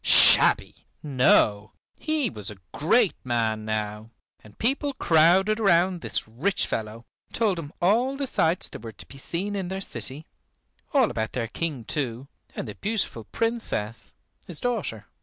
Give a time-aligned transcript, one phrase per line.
[0.03, 0.87] Shabby!
[1.03, 4.09] No, he was a great man now,
[4.43, 9.05] and people crowded round this rich fellow, told him all the sights there were to
[9.05, 10.25] be seen in their city,
[10.91, 14.15] all about their King too, and the beautiful Princess,
[14.47, 15.05] his daughter.